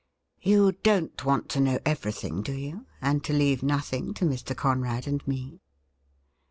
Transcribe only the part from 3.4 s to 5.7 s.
nothing to Mr. Conrad and me